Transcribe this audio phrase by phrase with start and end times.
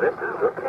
[0.00, 0.59] This is a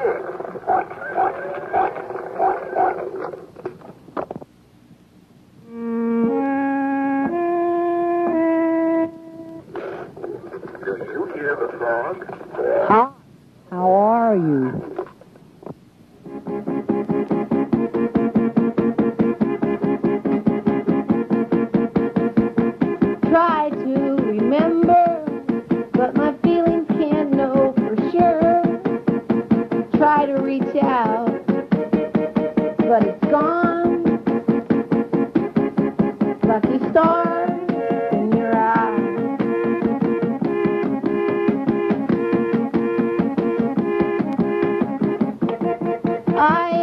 [46.42, 46.81] I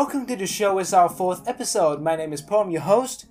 [0.00, 0.78] Welcome to the show.
[0.78, 2.00] It's our fourth episode.
[2.00, 3.26] My name is Pom, your host.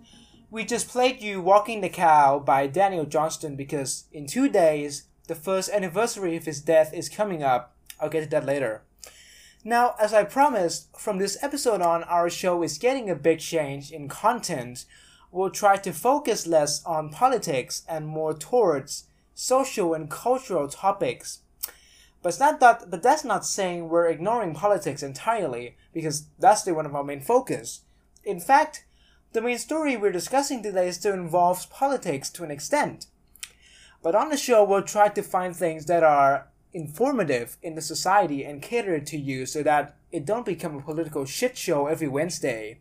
[0.51, 5.33] We just played you Walking the Cow by Daniel Johnston because in two days, the
[5.33, 7.75] first anniversary of his death is coming up.
[7.99, 8.83] I'll get to that later.
[9.63, 13.91] Now, as I promised, from this episode on, our show is getting a big change
[13.91, 14.85] in content.
[15.31, 21.39] We'll try to focus less on politics and more towards social and cultural topics.
[22.21, 26.75] But it's not that, but that's not saying we're ignoring politics entirely, because that's still
[26.75, 27.81] one of our main focus.
[28.25, 28.85] In fact,
[29.31, 33.05] the main story we're discussing today still involves politics to an extent.
[34.01, 38.43] But on the show, we'll try to find things that are informative in the society
[38.43, 42.79] and cater to you so that it don't become a political shit show every Wednesday.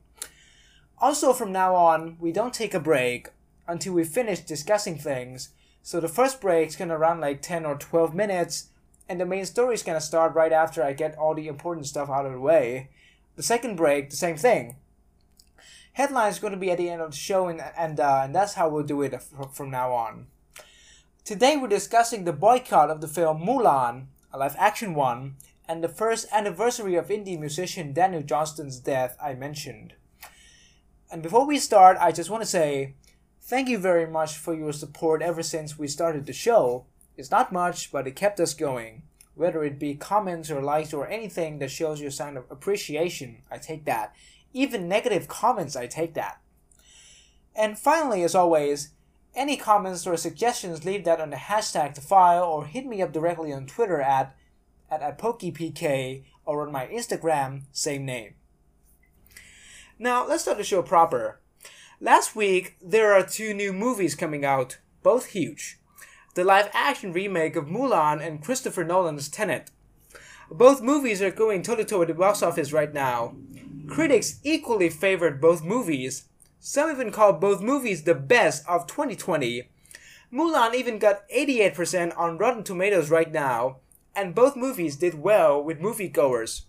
[1.00, 3.28] Also, from now on, we don't take a break
[3.66, 5.50] until we finish discussing things.
[5.82, 8.68] So the first break's gonna run like 10 or 12 minutes,
[9.08, 12.10] and the main story is gonna start right after I get all the important stuff
[12.10, 12.90] out of the way.
[13.36, 14.76] The second break, the same thing.
[15.92, 18.54] Headline is to be at the end of the show, and and, uh, and that's
[18.54, 19.20] how we'll do it
[19.52, 20.26] from now on.
[21.24, 25.36] Today we're discussing the boycott of the film Mulan, a live action one,
[25.68, 29.94] and the first anniversary of indie musician Daniel Johnston's death I mentioned.
[31.10, 32.94] And before we start, I just want to say
[33.42, 36.86] thank you very much for your support ever since we started the show.
[37.18, 39.02] It's not much, but it kept us going.
[39.34, 43.58] Whether it be comments or likes or anything that shows your sign of appreciation, I
[43.58, 44.14] take that.
[44.52, 46.40] Even negative comments, I take that.
[47.56, 48.90] And finally, as always,
[49.34, 53.12] any comments or suggestions, leave that on the hashtag to file or hit me up
[53.12, 54.34] directly on Twitter at
[54.90, 58.34] at, at PokePK or on my Instagram, same name.
[59.98, 61.40] Now, let's start the show proper.
[62.00, 65.78] Last week, there are two new movies coming out, both huge.
[66.38, 69.72] The live action remake of Mulan and Christopher Nolan's Tenet.
[70.48, 73.34] Both movies are going toe to toe at the box office right now.
[73.88, 76.26] Critics equally favored both movies.
[76.60, 79.68] Some even called both movies the best of 2020.
[80.32, 83.78] Mulan even got 88% on Rotten Tomatoes right now,
[84.14, 86.66] and both movies did well with moviegoers.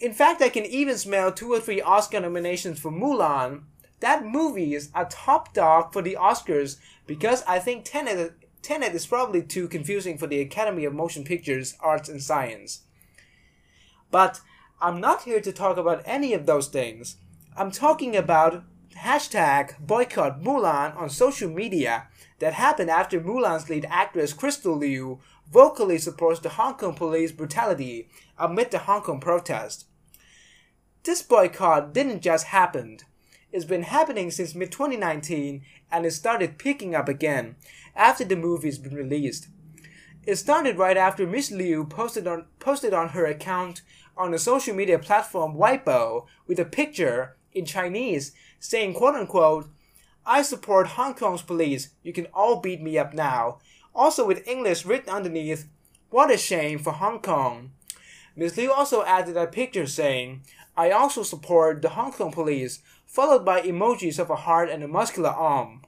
[0.00, 3.64] In fact, I can even smell two or three Oscar nominations for Mulan.
[4.00, 8.32] That movie is a top dog for the Oscars because I think Tenet,
[8.68, 12.82] Tenet is probably too confusing for the Academy of Motion Pictures, Arts and Science.
[14.10, 14.42] But
[14.78, 17.16] I'm not here to talk about any of those things.
[17.56, 18.64] I'm talking about
[18.94, 22.08] hashtag boycott Mulan on social media
[22.40, 25.18] that happened after Mulan's lead actress Crystal Liu
[25.50, 29.86] vocally supports the Hong Kong police brutality amid the Hong Kong protest.
[31.04, 32.98] This boycott didn't just happen.
[33.50, 37.56] It's been happening since mid 2019 and it started picking up again
[37.98, 39.48] after the movie's been released.
[40.24, 43.82] It started right after Miss Liu posted on posted on her account
[44.16, 49.68] on the social media platform Weibo with a picture in Chinese saying quote unquote
[50.24, 51.88] I support Hong Kong's police.
[52.02, 53.58] You can all beat me up now.
[53.94, 55.66] Also with English written underneath,
[56.10, 57.72] what a shame for Hong Kong.
[58.36, 58.56] Ms.
[58.56, 60.42] Liu also added a picture saying,
[60.76, 64.88] I also support the Hong Kong police, followed by emojis of a heart and a
[64.88, 65.82] muscular arm.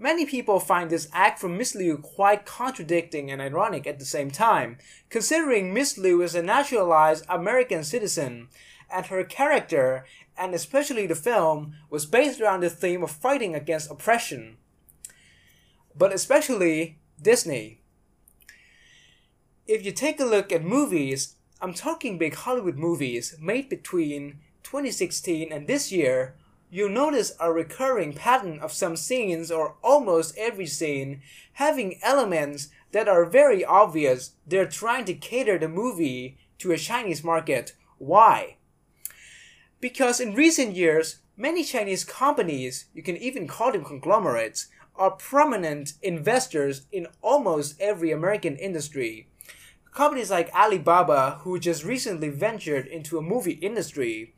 [0.00, 4.30] Many people find this act from Miss Liu quite contradicting and ironic at the same
[4.30, 4.78] time,
[5.10, 8.48] considering Miss Liu is a naturalized American citizen,
[8.88, 10.06] and her character,
[10.36, 14.56] and especially the film, was based around the theme of fighting against oppression.
[15.96, 17.80] But especially Disney.
[19.66, 25.52] If you take a look at movies, I'm talking big Hollywood movies made between 2016
[25.52, 26.36] and this year,
[26.70, 31.22] you'll notice a recurring pattern of some scenes or almost every scene
[31.54, 37.24] having elements that are very obvious they're trying to cater the movie to a Chinese
[37.24, 37.74] market.
[37.98, 38.56] Why?
[39.80, 45.92] Because in recent years, many Chinese companies, you can even call them conglomerates, are prominent
[46.02, 49.28] investors in almost every American industry.
[49.94, 54.34] Companies like Alibaba, who just recently ventured into a movie industry,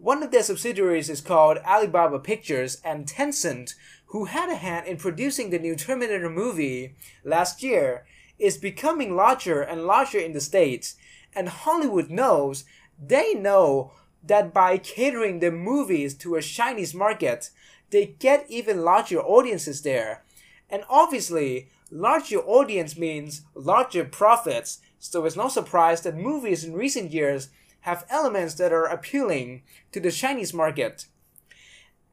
[0.00, 3.74] one of their subsidiaries is called Alibaba Pictures, and Tencent,
[4.06, 8.06] who had a hand in producing the new Terminator movie last year,
[8.38, 10.96] is becoming larger and larger in the States.
[11.36, 12.64] And Hollywood knows,
[12.98, 13.92] they know
[14.24, 17.50] that by catering their movies to a Chinese market,
[17.90, 20.22] they get even larger audiences there.
[20.70, 27.12] And obviously, larger audience means larger profits, so it's no surprise that movies in recent
[27.12, 27.50] years
[27.82, 29.62] have elements that are appealing
[29.92, 31.06] to the Chinese market.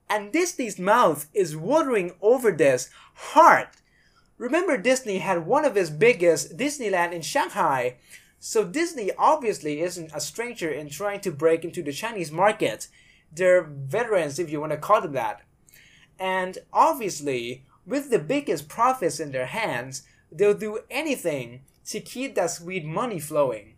[0.10, 3.68] And Disney's mouth is watering over this hard.
[4.38, 7.96] Remember, Disney had one of its biggest Disneyland in Shanghai,
[8.40, 12.88] so Disney obviously isn't a stranger in trying to break into the Chinese market.
[13.34, 15.42] They're veterans, if you want to call them that.
[16.20, 22.52] And obviously, with the biggest profits in their hands, they'll do anything to keep that
[22.52, 23.77] sweet money flowing.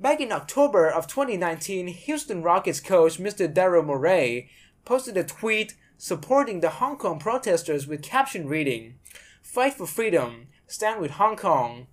[0.00, 3.52] Back in October of 2019, Houston Rockets coach Mr.
[3.52, 4.48] Daryl Morey
[4.84, 8.94] posted a tweet supporting the Hong Kong protesters with caption reading,
[9.42, 11.88] Fight for freedom, stand with Hong Kong.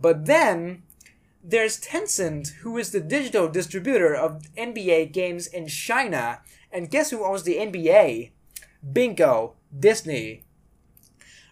[0.00, 0.84] But then,
[1.42, 6.40] there's Tencent, who is the digital distributor of NBA games in China,
[6.70, 8.30] and guess who owns the NBA?
[8.92, 10.44] Bingo, Disney.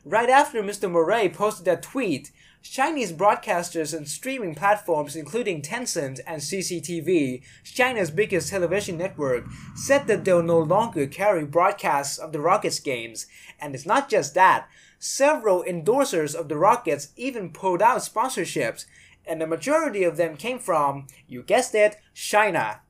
[0.05, 0.89] Right after Mr.
[0.89, 2.31] Morey posted that tweet,
[2.63, 9.45] Chinese broadcasters and streaming platforms, including Tencent and CCTV, China's biggest television network,
[9.75, 13.27] said that they'll no longer carry broadcasts of the Rockets games.
[13.61, 14.69] And it's not just that.
[14.99, 18.87] Several endorsers of the Rockets even pulled out sponsorships,
[19.27, 22.81] and the majority of them came from, you guessed it, China.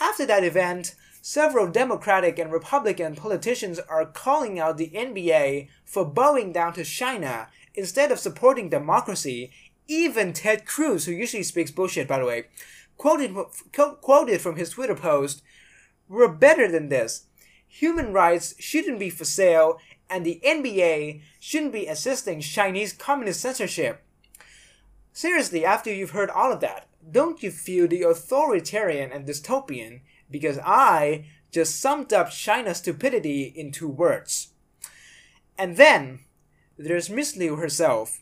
[0.00, 6.52] After that event, several Democratic and Republican politicians are calling out the NBA for bowing
[6.52, 9.50] down to China instead of supporting democracy,
[9.88, 12.44] even Ted Cruz, who usually speaks bullshit, by the way,
[12.96, 13.34] quoted,
[14.00, 15.42] quoted from his Twitter post,
[16.08, 17.26] We're better than this.
[17.66, 19.78] Human rights shouldn't be for sale,
[20.08, 24.02] and the NBA shouldn't be assisting Chinese communist censorship.
[25.12, 30.00] Seriously, after you've heard all of that, don't you feel the authoritarian and dystopian?
[30.30, 34.48] Because I just summed up China's stupidity in two words.
[35.58, 36.20] And then,
[36.82, 38.20] there's Miss Liu herself.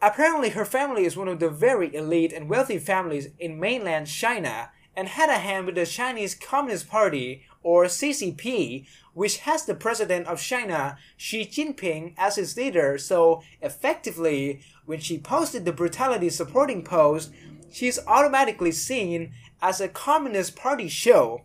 [0.00, 4.70] Apparently, her family is one of the very elite and wealthy families in mainland China
[4.96, 10.26] and had a hand with the Chinese Communist Party, or CCP, which has the president
[10.26, 12.98] of China, Xi Jinping, as its leader.
[12.98, 17.32] So, effectively, when she posted the brutality supporting post,
[17.72, 21.42] she's automatically seen as a Communist Party show.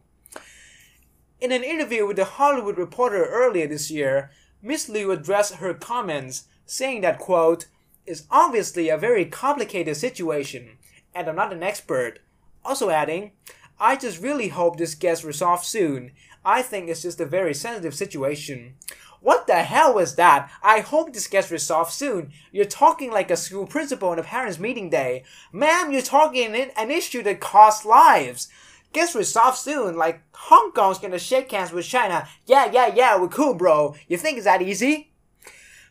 [1.40, 4.30] In an interview with the Hollywood Reporter earlier this year,
[4.62, 7.68] Miss Liu addressed her comments, saying that, quote,
[8.06, 10.78] is obviously a very complicated situation,
[11.16, 12.20] and I'm not an expert.
[12.66, 13.32] Also adding,
[13.80, 16.12] I just really hope this gets resolved soon.
[16.44, 18.76] I think it's just a very sensitive situation.
[19.22, 20.52] What the hell was that?
[20.62, 22.32] I hope this gets resolved soon.
[22.52, 25.24] You're talking like a school principal on a parents' meeting day.
[25.52, 28.50] Ma'am, you're talking an issue that costs lives
[28.94, 29.98] gets resolved soon.
[29.98, 32.28] Like Hong Kong's gonna shake hands with China.
[32.46, 33.96] Yeah, yeah, yeah, we're cool, bro.
[34.08, 35.12] You think it's that easy?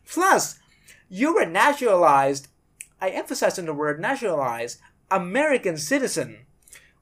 [0.07, 0.59] Plus,
[1.09, 2.49] you were naturalized.
[3.01, 4.81] I emphasize on the word naturalized.
[5.11, 6.47] American citizen.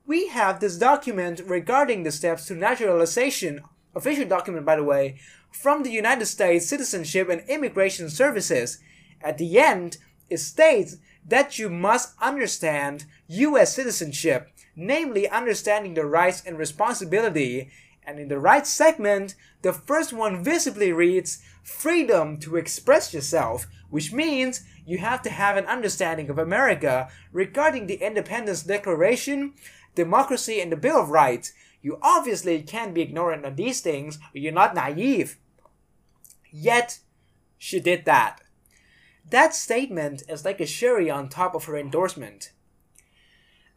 [0.07, 3.63] We have this document regarding the steps to naturalization,
[3.95, 5.19] official document by the way,
[5.51, 8.79] from the United States Citizenship and Immigration Services.
[9.21, 9.97] At the end,
[10.31, 13.75] it states that you must understand U.S.
[13.75, 17.71] citizenship namely understanding the rights and responsibility.
[18.07, 24.13] And in the right segment, the first one visibly reads freedom to express yourself, which
[24.13, 29.55] means you have to have an understanding of America regarding the Independence Declaration,
[29.97, 31.53] democracy, and the Bill of Rights.
[31.83, 35.39] You obviously can't be ignorant of these things, you're not naive.
[36.53, 37.01] Yet,
[37.59, 38.41] she did that.
[39.29, 42.53] That statement is like a cherry on top of her endorsement.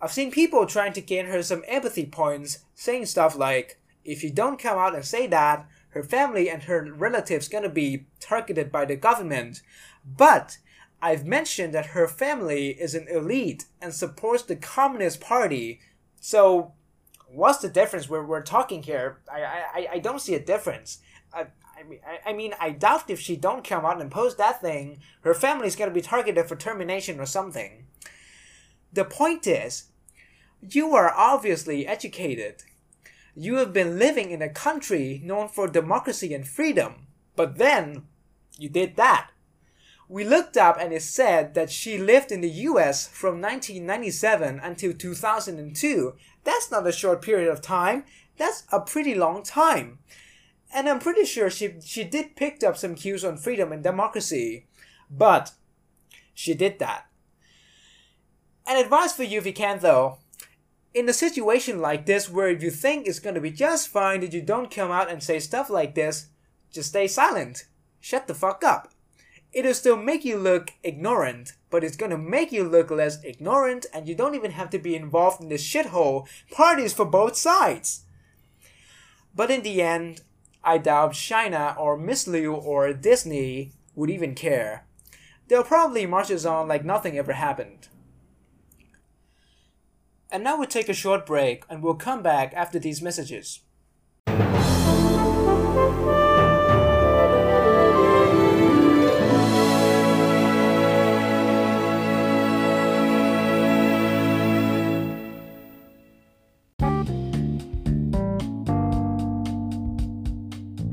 [0.01, 4.31] I've seen people trying to gain her some empathy points, saying stuff like, if you
[4.31, 8.85] don't come out and say that, her family and her relatives gonna be targeted by
[8.85, 9.61] the government.
[10.05, 10.57] But
[11.01, 15.81] I've mentioned that her family is an elite and supports the Communist Party.
[16.19, 16.73] So,
[17.27, 19.19] what's the difference we're, we're talking here?
[19.31, 20.99] I, I, I don't see a difference.
[21.33, 24.61] I, mean, I, I mean, I doubt if she don't come out and post that
[24.61, 27.85] thing, her family's gonna be targeted for termination or something.
[28.91, 29.85] The point is,
[30.61, 32.63] you are obviously educated.
[33.35, 38.03] You have been living in a country known for democracy and freedom, but then
[38.57, 39.29] you did that.
[40.09, 44.93] We looked up and it said that she lived in the US from 1997 until
[44.93, 46.15] 2002.
[46.43, 48.05] That's not a short period of time,
[48.37, 49.99] that's a pretty long time.
[50.73, 54.65] And I'm pretty sure she, she did pick up some cues on freedom and democracy.
[55.09, 55.51] But
[56.33, 57.08] she did that.
[58.69, 60.19] An advice for you if you can though
[60.93, 64.41] in a situation like this where you think it's to be just fine that you
[64.41, 66.27] don't come out and say stuff like this,
[66.71, 67.65] just stay silent.
[67.99, 68.91] Shut the fuck up.
[69.51, 74.07] It'll still make you look ignorant, but it's gonna make you look less ignorant and
[74.07, 78.05] you don't even have to be involved in this shithole parties for both sides.
[79.35, 80.21] But in the end,
[80.63, 84.85] I doubt China or Miss Liu or Disney would even care.
[85.47, 87.88] They'll probably march us on like nothing ever happened.
[90.31, 93.61] And now we'll take a short break and we'll come back after these messages.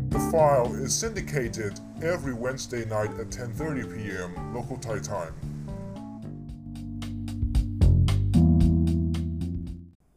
[0.09, 4.55] The file is syndicated every Wednesday night at 10:30 p.m.
[4.55, 5.56] local Thai time.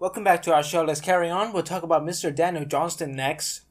[0.01, 0.85] Welcome back to our show.
[0.85, 1.51] Let's carry on.
[1.51, 2.33] We'll talk about Mr.
[2.33, 3.63] Daniel Johnston next.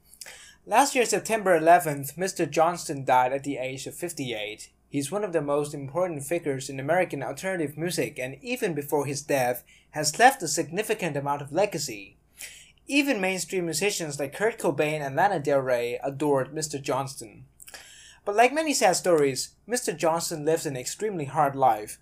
[0.67, 2.49] Last year, September 11th, Mr.
[2.49, 4.69] Johnston died at the age of 58.
[4.91, 9.23] He's one of the most important figures in American alternative music, and even before his
[9.23, 12.19] death, has left a significant amount of legacy.
[12.87, 16.79] Even mainstream musicians like Kurt Cobain and Lana Del Rey adored Mr.
[16.79, 17.47] Johnston.
[18.27, 19.97] But like many sad stories, Mr.
[19.97, 21.99] Johnston lived an extremely hard life.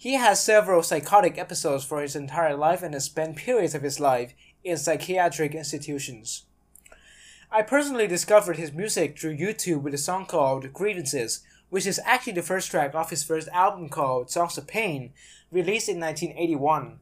[0.00, 3.98] He has several psychotic episodes for his entire life and has spent periods of his
[3.98, 6.44] life in psychiatric institutions.
[7.50, 12.34] I personally discovered his music through YouTube with a song called Grievances, which is actually
[12.34, 15.10] the first track off his first album called Songs of Pain,
[15.50, 17.00] released in 1981.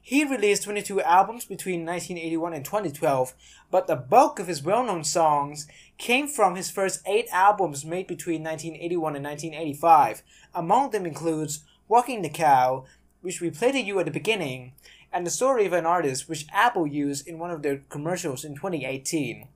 [0.00, 3.34] He released 22 albums between 1981 and 2012,
[3.70, 5.68] but the bulk of his well known songs
[5.98, 10.22] came from his first eight albums made between 1981 and 1985.
[10.54, 12.84] Among them includes Walking the Cow,
[13.20, 14.74] which we played to you at the beginning,
[15.12, 18.54] and The Story of an Artist, which Apple used in one of their commercials in
[18.54, 19.48] 2018.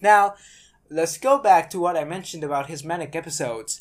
[0.00, 0.36] Now,
[0.88, 3.80] let's go back to what I mentioned about his manic episodes.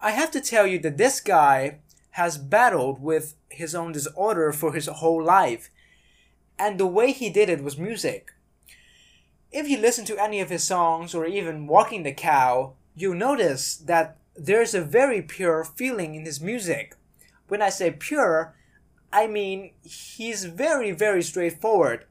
[0.00, 1.78] I have to tell you that this guy
[2.10, 5.70] has battled with his own disorder for his whole life,
[6.58, 8.32] and the way he did it was music.
[9.52, 13.76] If you listen to any of his songs or even Walking the Cow, you'll notice
[13.76, 16.96] that there's a very pure feeling in his music.
[17.54, 18.56] When I say pure,
[19.12, 22.04] I mean he's very, very straightforward.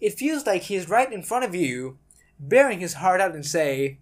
[0.00, 1.98] It feels like he's right in front of you,
[2.40, 3.98] bearing his heart out and say,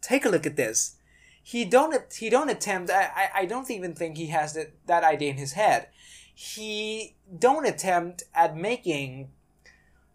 [0.00, 0.96] "Take a look at this."
[1.42, 2.90] He don't he don't attempt.
[2.90, 5.88] I I, don't even think he has that that idea in his head.
[6.34, 9.28] He don't attempt at making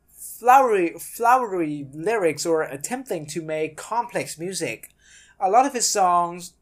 [0.09, 4.89] flowery flowery lyrics or attempting to make complex music.
[5.39, 6.53] A lot of his songs,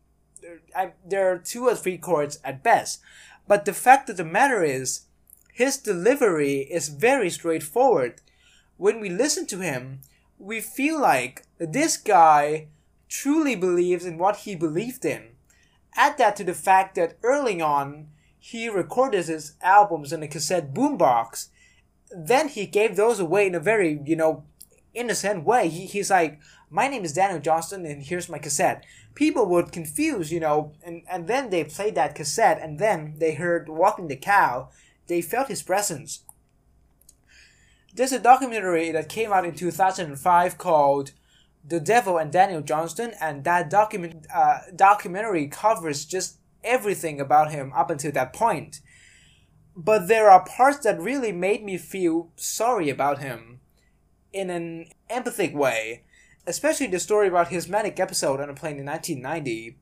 [1.07, 2.99] there are two or three chords at best.
[3.47, 5.01] But the fact of the matter is,
[5.53, 8.21] his delivery is very straightforward.
[8.77, 10.01] When we listen to him,
[10.37, 12.67] we feel like this guy
[13.07, 15.29] truly believes in what he believed in.
[15.95, 20.73] Add that to the fact that early on, he recorded his albums in a cassette
[20.73, 21.47] boombox.
[22.11, 24.43] Then he gave those away in a very, you know,
[24.93, 25.69] innocent way.
[25.69, 28.85] He, he's like, my name is Daniel Johnston and here's my cassette.
[29.13, 33.35] People would confuse, you know, and, and then they played that cassette and then they
[33.35, 34.69] heard Walking the Cow.
[35.07, 36.23] They felt his presence.
[37.93, 41.11] There's a documentary that came out in 2005 called
[41.63, 47.71] The Devil and Daniel Johnston, and that document uh, documentary covers just everything about him
[47.73, 48.81] up until that point.
[49.77, 53.61] But there are parts that really made me feel sorry about him
[54.33, 56.03] in an empathic way,
[56.47, 59.77] especially the story about his manic episode on a plane in 1990.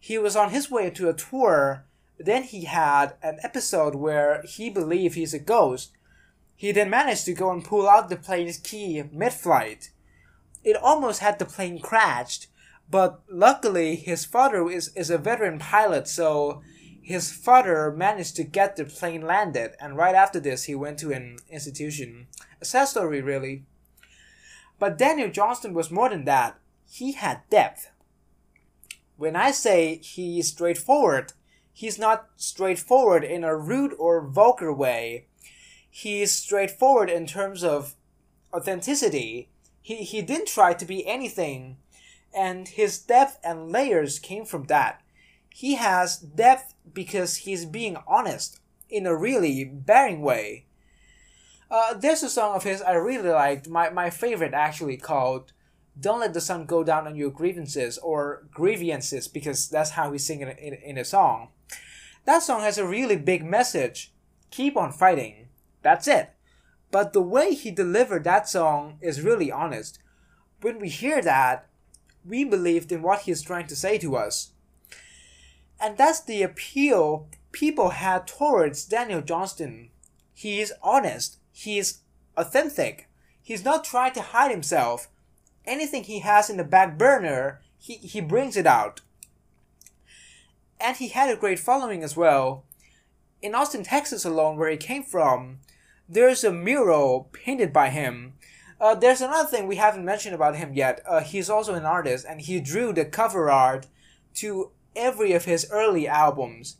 [0.00, 1.84] He was on his way to a tour,
[2.18, 5.92] then he had an episode where he believed he's a ghost.
[6.56, 9.90] He then managed to go and pull out the plane's key mid flight.
[10.64, 12.48] It almost had the plane crashed,
[12.90, 16.62] but luckily his father is, is a veteran pilot, so
[17.08, 21.10] his father managed to get the plane landed, and right after this, he went to
[21.10, 22.26] an institution.
[22.60, 23.64] A sad story, really.
[24.78, 26.58] But Daniel Johnston was more than that.
[26.88, 27.90] He had depth.
[29.16, 31.32] When I say he is straightforward,
[31.72, 35.26] he's not straightforward in a rude or vulgar way.
[35.90, 37.94] He is straightforward in terms of
[38.54, 39.48] authenticity.
[39.82, 41.78] He, he didn't try to be anything,
[42.32, 45.02] and his depth and layers came from that.
[45.48, 50.66] He has depth because he's being honest in a really bearing way.
[51.70, 55.52] Uh, there's a song of his I really liked, my, my favorite actually, called
[56.00, 60.18] Don't Let the Sun Go Down on Your Grievances, or Grievances, because that's how we
[60.18, 61.48] sing it in, in, in a song.
[62.24, 64.12] That song has a really big message.
[64.50, 65.48] Keep on fighting.
[65.82, 66.30] That's it.
[66.90, 69.98] But the way he delivered that song is really honest.
[70.62, 71.66] When we hear that,
[72.24, 74.52] we believed in what he's trying to say to us.
[75.78, 79.90] And that's the appeal people had towards Daniel Johnston.
[80.32, 82.00] He is honest he's
[82.36, 83.08] authentic.
[83.42, 85.08] He's not trying to hide himself.
[85.64, 89.00] Anything he has in the back burner, he, he brings it out.
[90.80, 92.64] And he had a great following as well.
[93.42, 95.58] In Austin, Texas alone, where he came from,
[96.08, 98.34] there's a mural painted by him.
[98.80, 101.00] Uh, there's another thing we haven't mentioned about him yet.
[101.06, 103.86] Uh, he's also an artist, and he drew the cover art
[104.34, 106.76] to every of his early albums.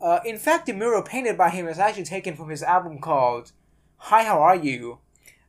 [0.00, 3.52] Uh, in fact, the mural painted by him is actually taken from his album called
[4.04, 4.98] Hi, how are you?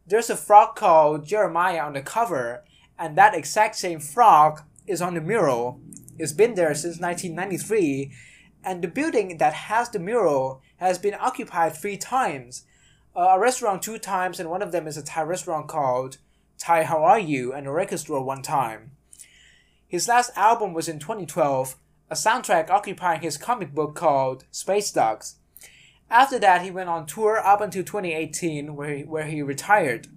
[0.05, 2.64] There's a frog called Jeremiah on the cover,
[3.00, 5.79] and that exact same frog is on the mural.
[6.20, 8.11] It's been there since 1993,
[8.64, 12.66] and the building that has the mural has been occupied three times.
[13.16, 16.18] Uh, a restaurant two times, and one of them is a Thai restaurant called
[16.59, 18.92] Thai How Are You, and a record store one time.
[19.87, 21.77] His last album was in 2012,
[22.11, 25.37] a soundtrack occupying his comic book called Space Ducks.
[26.11, 30.07] After that, he went on tour up until 2018, where he, where he retired.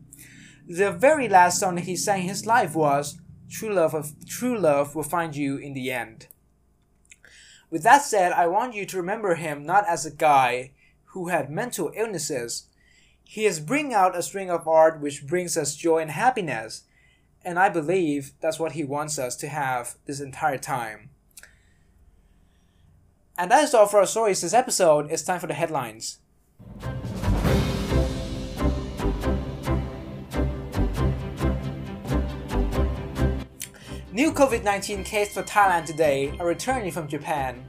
[0.66, 4.96] The very last song he sang in his life was "True Love of True Love
[4.96, 6.26] Will Find You in the End."
[7.70, 10.72] With that said, I want you to remember him not as a guy
[11.12, 12.66] who had mental illnesses.
[13.22, 16.82] He is bringing out a string of art which brings us joy and happiness,
[17.44, 21.10] and I believe that's what he wants us to have this entire time.
[23.36, 25.10] And that is all for our stories this episode.
[25.10, 26.20] It's time for the headlines.
[34.12, 37.68] New COVID 19 case for Thailand today are returning from Japan.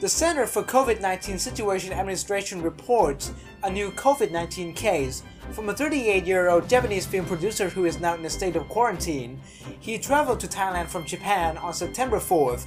[0.00, 5.74] The Center for COVID 19 Situation Administration reports a new COVID 19 case from a
[5.74, 9.40] 38 year old Japanese film producer who is now in a state of quarantine.
[9.78, 12.66] He traveled to Thailand from Japan on September 4th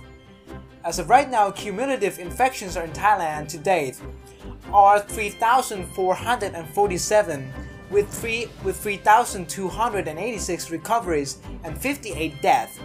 [0.83, 3.99] as of right now, cumulative infections in Thailand to date
[4.71, 7.53] are 3,447
[7.89, 12.79] with 3 with 3,286 recoveries and 58 deaths.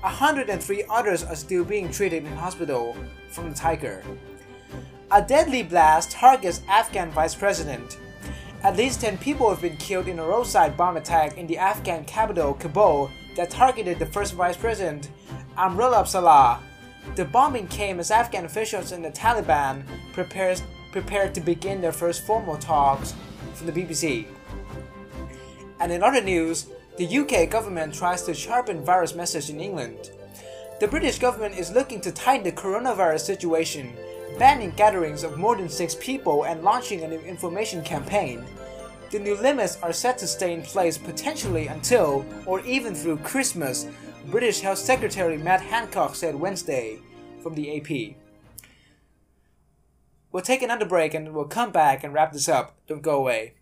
[0.00, 2.96] 103 others are still being treated in hospital
[3.30, 4.02] from the tiger.
[5.10, 7.98] A deadly blast targets Afghan vice president.
[8.62, 12.06] At least 10 people have been killed in a roadside bomb attack in the Afghan
[12.06, 15.10] capital Kabul that targeted the first vice president,
[15.58, 16.58] Amrullah Saleh,
[17.16, 22.26] the bombing came as Afghan officials and the Taliban prepares, prepared to begin their first
[22.26, 23.14] formal talks
[23.54, 24.26] from the BBC.
[25.80, 30.10] And in other news, the UK government tries to sharpen virus message in England.
[30.80, 33.92] The British government is looking to tighten the coronavirus situation,
[34.38, 38.44] banning gatherings of more than six people and launching an information campaign.
[39.10, 43.86] The new limits are set to stay in place potentially until or even through Christmas
[44.26, 46.98] British Health Secretary Matt Hancock said Wednesday
[47.42, 48.16] from the AP.
[50.32, 52.74] We'll take another break and we'll come back and wrap this up.
[52.86, 53.54] Don't go away.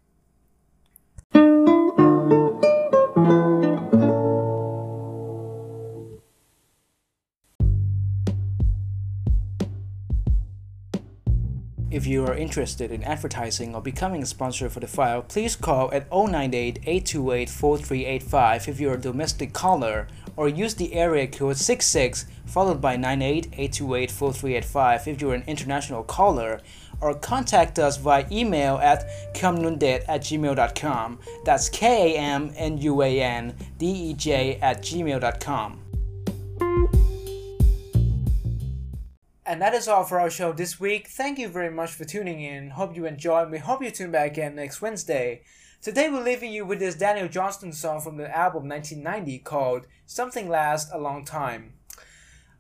[11.93, 15.93] If you are interested in advertising or becoming a sponsor for the file, please call
[15.93, 22.27] at 098 828 4385 if you're a domestic caller or use the area code 66
[22.47, 26.61] followed by 98-828-4385 if you're an international caller,
[27.01, 31.19] or contact us via email at kamnuandej at gmail.com.
[31.45, 32.49] That's K-A-M-N-U-A-N-D-E-J
[34.61, 35.79] at gmail.com.
[39.45, 41.09] And that is all for our show this week.
[41.09, 42.71] Thank you very much for tuning in.
[42.71, 43.51] Hope you enjoyed.
[43.51, 45.43] We hope you tune back again next Wednesday.
[45.83, 50.49] Today we're leaving you with this Daniel Johnston song from the album 1990 called Something
[50.49, 51.73] Lasts a Long Time.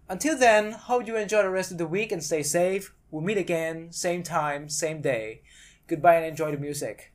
[0.09, 2.93] Until then, hope you enjoy the rest of the week and stay safe.
[3.13, 5.43] We'll meet again, same time, same day.
[5.87, 7.13] Goodbye and enjoy the music.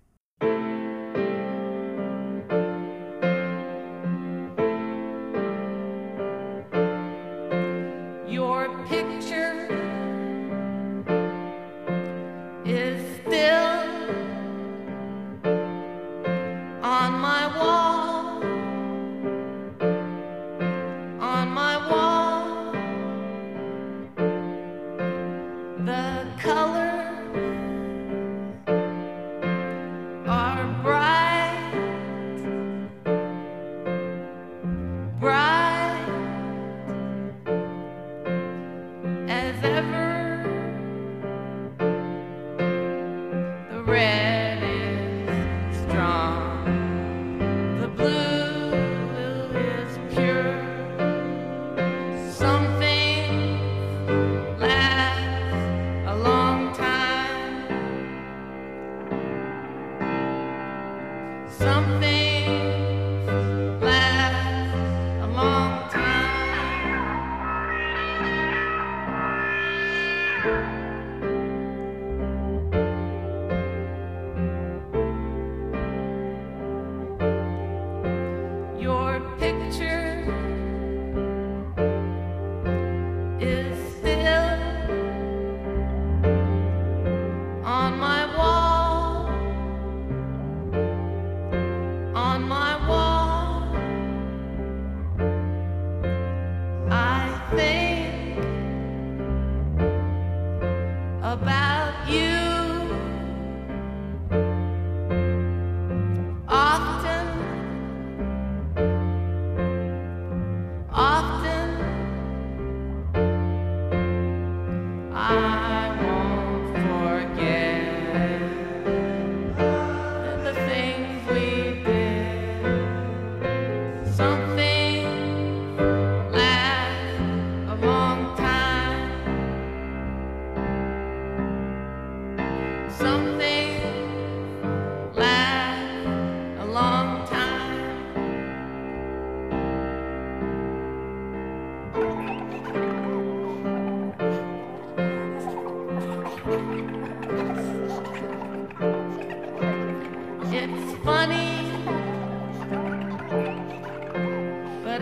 [8.32, 9.87] Your picture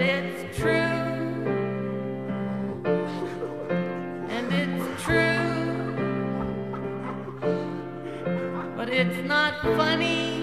[0.05, 0.95] it's true.
[4.35, 5.45] And it's true,
[8.77, 10.34] but it's not funny.